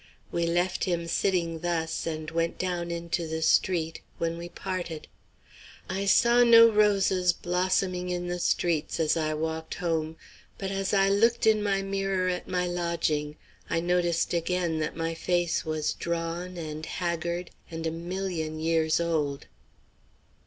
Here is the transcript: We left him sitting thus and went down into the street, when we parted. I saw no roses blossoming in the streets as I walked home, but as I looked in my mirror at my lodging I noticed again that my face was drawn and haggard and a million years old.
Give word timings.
We 0.31 0.47
left 0.47 0.85
him 0.85 1.05
sitting 1.05 1.59
thus 1.59 2.07
and 2.07 2.31
went 2.31 2.57
down 2.57 2.89
into 2.89 3.27
the 3.27 3.43
street, 3.43 4.01
when 4.17 4.35
we 4.35 4.49
parted. 4.49 5.07
I 5.87 6.07
saw 6.07 6.43
no 6.43 6.71
roses 6.71 7.33
blossoming 7.33 8.09
in 8.09 8.25
the 8.25 8.39
streets 8.39 8.99
as 8.99 9.15
I 9.15 9.35
walked 9.35 9.75
home, 9.75 10.17
but 10.57 10.71
as 10.71 10.91
I 10.91 11.07
looked 11.09 11.45
in 11.45 11.61
my 11.61 11.83
mirror 11.83 12.29
at 12.29 12.47
my 12.47 12.65
lodging 12.65 13.35
I 13.69 13.79
noticed 13.79 14.33
again 14.33 14.79
that 14.79 14.97
my 14.97 15.13
face 15.13 15.65
was 15.65 15.93
drawn 15.93 16.57
and 16.57 16.83
haggard 16.83 17.51
and 17.69 17.85
a 17.85 17.91
million 17.91 18.59
years 18.59 18.99
old. 18.99 19.45